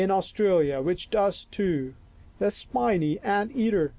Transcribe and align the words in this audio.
67 0.01 0.17
Australia 0.17 0.81
which 0.81 1.11
does 1.11 1.43
too, 1.51 1.93
the 2.39 2.49
spiny 2.49 3.19
ant 3.19 3.51
eater. 3.55 3.87